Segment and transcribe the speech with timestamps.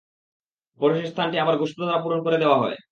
[0.79, 2.77] পরে সে স্থানটি আবার গোশত দ্বারা পূরণ করে দেওয়া হয়।